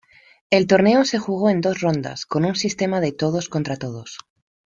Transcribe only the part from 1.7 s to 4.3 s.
rondas con un sistema de todos-contra-todos.